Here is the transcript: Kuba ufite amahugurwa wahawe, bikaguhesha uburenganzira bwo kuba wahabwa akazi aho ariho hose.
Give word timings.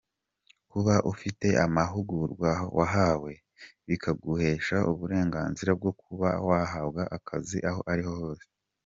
Kuba 0.71 0.95
ufite 1.11 1.47
amahugurwa 1.65 2.51
wahawe, 2.77 3.31
bikaguhesha 3.87 4.77
uburenganzira 4.91 5.71
bwo 5.79 5.91
kuba 6.01 6.29
wahabwa 6.47 7.03
akazi 7.17 7.57
aho 7.69 7.81
ariho 7.93 8.13
hose. 8.21 8.45